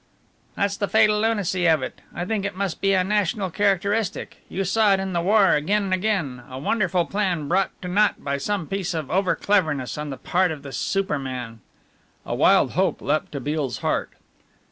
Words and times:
"That's 0.55 0.77
the 0.77 0.87
fatal 0.87 1.19
lunacy 1.21 1.67
of 1.67 1.83
it! 1.83 2.01
I 2.11 2.25
think 2.25 2.43
it 2.43 2.57
must 2.57 2.81
be 2.81 2.93
a 2.93 3.03
national 3.03 3.51
characteristic. 3.51 4.37
You 4.49 4.63
saw 4.63 4.93
it 4.95 4.99
in 4.99 5.13
the 5.13 5.21
war 5.21 5.51
again 5.53 5.83
and 5.83 5.93
again 5.93 6.41
a 6.49 6.57
wonderful 6.57 7.05
plan 7.05 7.47
brought 7.47 7.79
to 7.83 7.87
naught 7.87 8.23
by 8.23 8.39
some 8.39 8.65
piece 8.65 8.95
of 8.95 9.11
over 9.11 9.35
cleverness 9.35 9.99
on 9.99 10.09
the 10.09 10.17
part 10.17 10.49
of 10.49 10.63
the 10.63 10.71
super 10.71 11.19
man." 11.19 11.59
A 12.25 12.33
wild 12.33 12.71
hope 12.71 12.99
leapt 12.99 13.31
to 13.33 13.39
Beale's 13.39 13.77
heart. 13.85 14.09